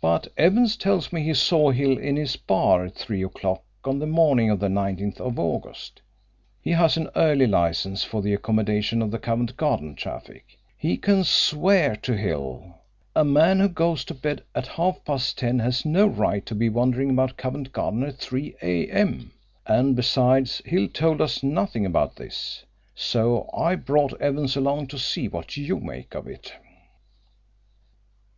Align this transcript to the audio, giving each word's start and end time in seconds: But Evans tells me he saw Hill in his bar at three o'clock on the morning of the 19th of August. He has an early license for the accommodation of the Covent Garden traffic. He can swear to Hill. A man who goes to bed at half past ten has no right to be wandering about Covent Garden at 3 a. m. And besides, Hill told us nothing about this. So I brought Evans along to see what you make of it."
But 0.00 0.28
Evans 0.38 0.74
tells 0.74 1.12
me 1.12 1.22
he 1.22 1.34
saw 1.34 1.70
Hill 1.70 1.98
in 1.98 2.16
his 2.16 2.34
bar 2.36 2.86
at 2.86 2.94
three 2.94 3.22
o'clock 3.22 3.62
on 3.84 3.98
the 3.98 4.06
morning 4.06 4.48
of 4.48 4.58
the 4.58 4.68
19th 4.68 5.20
of 5.20 5.38
August. 5.38 6.00
He 6.62 6.70
has 6.70 6.96
an 6.96 7.10
early 7.14 7.46
license 7.46 8.02
for 8.02 8.22
the 8.22 8.32
accommodation 8.32 9.02
of 9.02 9.10
the 9.10 9.18
Covent 9.18 9.54
Garden 9.58 9.94
traffic. 9.94 10.56
He 10.78 10.96
can 10.96 11.24
swear 11.24 11.94
to 11.96 12.16
Hill. 12.16 12.76
A 13.14 13.22
man 13.22 13.60
who 13.60 13.68
goes 13.68 14.02
to 14.06 14.14
bed 14.14 14.42
at 14.54 14.66
half 14.66 15.04
past 15.04 15.36
ten 15.36 15.58
has 15.58 15.84
no 15.84 16.06
right 16.06 16.46
to 16.46 16.54
be 16.54 16.70
wandering 16.70 17.10
about 17.10 17.36
Covent 17.36 17.70
Garden 17.72 18.02
at 18.02 18.16
3 18.16 18.56
a. 18.62 18.86
m. 18.86 19.30
And 19.66 19.94
besides, 19.94 20.62
Hill 20.64 20.88
told 20.88 21.20
us 21.20 21.42
nothing 21.42 21.84
about 21.84 22.16
this. 22.16 22.64
So 22.94 23.50
I 23.52 23.74
brought 23.74 24.18
Evans 24.22 24.56
along 24.56 24.86
to 24.86 24.98
see 24.98 25.28
what 25.28 25.58
you 25.58 25.78
make 25.80 26.14
of 26.14 26.26
it." 26.26 26.54